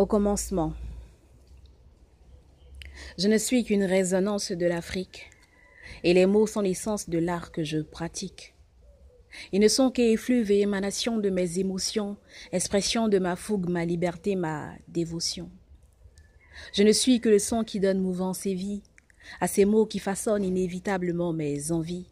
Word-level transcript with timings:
Au 0.00 0.06
commencement, 0.06 0.72
je 3.18 3.28
ne 3.28 3.36
suis 3.36 3.64
qu'une 3.64 3.84
résonance 3.84 4.50
de 4.50 4.64
l'Afrique, 4.64 5.28
et 6.04 6.14
les 6.14 6.24
mots 6.24 6.46
sont 6.46 6.62
l'essence 6.62 7.10
de 7.10 7.18
l'art 7.18 7.52
que 7.52 7.64
je 7.64 7.80
pratique. 7.80 8.54
Ils 9.52 9.60
ne 9.60 9.68
sont 9.68 9.90
qu'effluves 9.90 10.50
et 10.52 10.60
émanations 10.60 11.18
de 11.18 11.28
mes 11.28 11.58
émotions, 11.58 12.16
expression 12.50 13.08
de 13.08 13.18
ma 13.18 13.36
fougue, 13.36 13.68
ma 13.68 13.84
liberté, 13.84 14.36
ma 14.36 14.70
dévotion. 14.88 15.50
Je 16.72 16.82
ne 16.82 16.92
suis 16.92 17.20
que 17.20 17.28
le 17.28 17.38
son 17.38 17.62
qui 17.62 17.78
donne 17.78 18.00
mouvance 18.00 18.46
et 18.46 18.54
vie 18.54 18.82
à 19.38 19.48
ces 19.48 19.66
mots 19.66 19.84
qui 19.84 19.98
façonnent 19.98 20.44
inévitablement 20.44 21.34
mes 21.34 21.72
envies. 21.72 22.06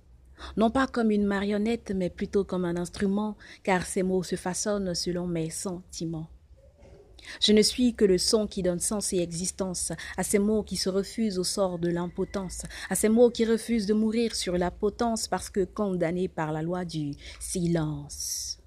Non 0.59 0.71
pas 0.71 0.89
comme 0.89 1.11
une 1.11 1.25
marionnette, 1.25 1.93
mais 1.97 2.11
plutôt 2.11 2.45
comme 2.45 2.67
un 2.67 2.77
instrument, 2.77 3.39
car 3.63 3.87
ces 3.87 4.03
mots 4.03 4.25
se 4.25 4.37
façonnent 4.37 4.95
selon 4.95 5.27
mes 5.27 5.49
sentiments. 5.49 6.29
Je 7.41 7.53
ne 7.53 7.63
suis 7.63 7.95
que 7.95 8.05
le 8.05 8.19
son 8.19 8.47
qui 8.47 8.63
donne 8.63 8.81
sens 8.81 9.13
et 9.13 9.19
existence 9.19 9.93
à 10.17 10.23
ces 10.23 10.39
mots 10.39 10.63
qui 10.63 10.77
se 10.77 10.89
refusent 10.89 11.39
au 11.39 11.45
sort 11.45 11.79
de 11.79 11.89
l'impotence, 11.89 12.63
à 12.91 12.95
ces 12.95 13.09
mots 13.09 13.31
qui 13.31 13.45
refusent 13.45 13.87
de 13.87 13.95
mourir 13.95 14.35
sur 14.35 14.59
la 14.59 14.71
potence 14.71 15.29
parce 15.29 15.51
que 15.51 15.65
condamnés 15.65 16.29
par 16.29 16.53
la 16.53 16.63
loi 16.63 16.85
du 16.85 17.13
silence. 17.41 18.58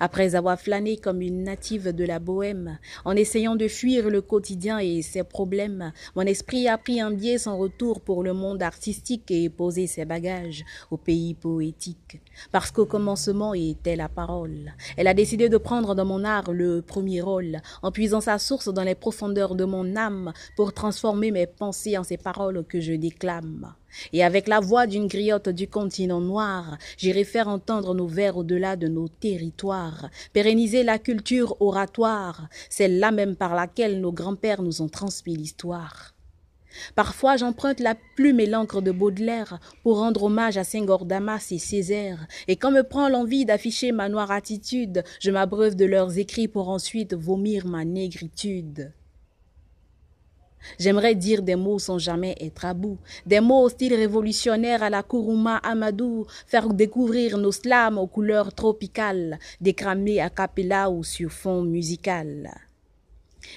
Après 0.00 0.34
avoir 0.34 0.60
flâné 0.60 0.96
comme 0.96 1.22
une 1.22 1.42
native 1.42 1.88
de 1.88 2.04
la 2.04 2.18
bohème, 2.18 2.78
en 3.04 3.16
essayant 3.16 3.56
de 3.56 3.68
fuir 3.68 4.10
le 4.10 4.20
quotidien 4.20 4.78
et 4.78 5.02
ses 5.02 5.24
problèmes, 5.24 5.92
mon 6.16 6.22
esprit 6.22 6.68
a 6.68 6.78
pris 6.78 7.00
un 7.00 7.10
biais 7.10 7.38
sans 7.38 7.56
retour 7.56 8.00
pour 8.00 8.22
le 8.22 8.32
monde 8.32 8.62
artistique 8.62 9.30
et 9.30 9.48
posé 9.48 9.86
ses 9.86 10.04
bagages 10.04 10.64
au 10.90 10.96
pays 10.96 11.34
poétique. 11.34 12.20
Parce 12.50 12.70
qu'au 12.70 12.86
commencement 12.86 13.54
était 13.54 13.96
la 13.96 14.08
parole. 14.08 14.72
Elle 14.96 15.08
a 15.08 15.14
décidé 15.14 15.48
de 15.48 15.56
prendre 15.56 15.94
dans 15.94 16.04
mon 16.04 16.24
art 16.24 16.52
le 16.52 16.82
premier 16.82 17.20
rôle, 17.20 17.60
en 17.82 17.92
puisant 17.92 18.20
sa 18.20 18.38
source 18.38 18.72
dans 18.72 18.84
les 18.84 18.94
profondeurs 18.94 19.54
de 19.54 19.64
mon 19.64 19.96
âme 19.96 20.32
pour 20.56 20.72
transformer 20.72 21.30
mes 21.30 21.46
pensées 21.46 21.98
en 21.98 22.04
ces 22.04 22.16
paroles 22.16 22.64
que 22.64 22.80
je 22.80 22.92
déclame. 22.92 23.74
Et 24.12 24.24
avec 24.24 24.48
la 24.48 24.60
voix 24.60 24.86
d'une 24.86 25.06
griotte 25.06 25.48
du 25.48 25.68
continent 25.68 26.20
noir, 26.20 26.78
j'irai 26.96 27.24
faire 27.24 27.48
entendre 27.48 27.94
nos 27.94 28.06
vers 28.06 28.36
au-delà 28.36 28.76
de 28.76 28.88
nos 28.88 29.08
territoires, 29.08 30.08
pérenniser 30.32 30.82
la 30.82 30.98
culture 30.98 31.56
oratoire, 31.60 32.48
celle-là 32.70 33.10
même 33.10 33.36
par 33.36 33.54
laquelle 33.54 34.00
nos 34.00 34.12
grands-pères 34.12 34.62
nous 34.62 34.82
ont 34.82 34.88
transmis 34.88 35.36
l'histoire. 35.36 36.14
Parfois 36.94 37.36
j'emprunte 37.36 37.80
la 37.80 37.94
plume 38.16 38.40
et 38.40 38.46
l'encre 38.46 38.80
de 38.80 38.92
Baudelaire 38.92 39.60
pour 39.82 39.98
rendre 39.98 40.24
hommage 40.24 40.56
à 40.56 40.64
Senghor 40.64 41.04
Damas 41.04 41.52
et 41.52 41.58
Césaire, 41.58 42.26
et 42.48 42.56
quand 42.56 42.70
me 42.70 42.82
prend 42.82 43.08
l'envie 43.08 43.44
d'afficher 43.44 43.92
ma 43.92 44.08
noire 44.08 44.30
attitude, 44.30 45.04
je 45.20 45.30
m'abreuve 45.30 45.76
de 45.76 45.84
leurs 45.84 46.18
écrits 46.18 46.48
pour 46.48 46.68
ensuite 46.68 47.14
vomir 47.14 47.66
ma 47.66 47.84
négritude. 47.84 48.92
J'aimerais 50.78 51.14
dire 51.14 51.42
des 51.42 51.56
mots 51.56 51.78
sans 51.78 51.98
jamais 51.98 52.36
être 52.40 52.64
à 52.64 52.74
bout, 52.74 52.98
des 53.26 53.40
mots 53.40 53.62
au 53.62 53.68
style 53.68 53.94
révolutionnaire 53.94 54.82
à 54.82 54.90
la 54.90 55.02
Kuruma 55.02 55.56
Amadou, 55.58 56.26
faire 56.46 56.68
découvrir 56.72 57.38
nos 57.38 57.52
slams 57.52 57.98
aux 57.98 58.06
couleurs 58.06 58.52
tropicales, 58.54 59.38
décramer 59.60 60.20
à 60.20 60.30
capella 60.30 60.90
ou 60.90 61.04
sur 61.04 61.30
fond 61.30 61.62
musical. 61.62 62.50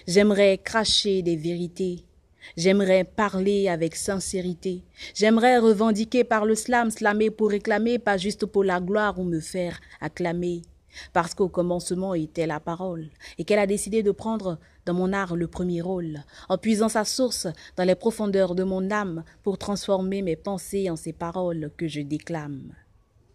J'aimerais 0.07 0.57
cracher 0.57 1.21
des 1.21 1.35
vérités, 1.35 2.03
J'aimerais 2.57 3.03
parler 3.03 3.67
avec 3.69 3.95
sincérité. 3.95 4.83
J'aimerais 5.13 5.57
revendiquer 5.57 6.23
par 6.23 6.45
le 6.45 6.55
slam, 6.55 6.91
slammer 6.91 7.31
pour 7.31 7.49
réclamer, 7.49 7.99
pas 7.99 8.17
juste 8.17 8.45
pour 8.45 8.63
la 8.63 8.79
gloire 8.79 9.19
ou 9.19 9.23
me 9.23 9.39
faire 9.39 9.79
acclamer 9.99 10.61
parce 11.13 11.33
qu'au 11.33 11.49
commencement 11.49 12.13
était 12.13 12.47
la 12.47 12.59
parole, 12.59 13.09
et 13.37 13.43
qu'elle 13.43 13.59
a 13.59 13.67
décidé 13.67 14.03
de 14.03 14.11
prendre 14.11 14.57
dans 14.85 14.93
mon 14.93 15.13
art 15.13 15.35
le 15.35 15.47
premier 15.47 15.81
rôle, 15.81 16.19
en 16.49 16.57
puisant 16.57 16.89
sa 16.89 17.05
source 17.05 17.47
dans 17.75 17.83
les 17.83 17.95
profondeurs 17.95 18.55
de 18.55 18.63
mon 18.63 18.91
âme 18.91 19.23
pour 19.43 19.57
transformer 19.57 20.21
mes 20.21 20.35
pensées 20.35 20.89
en 20.89 20.95
ces 20.95 21.13
paroles 21.13 21.71
que 21.77 21.87
je 21.87 22.01
déclame. 22.01 22.73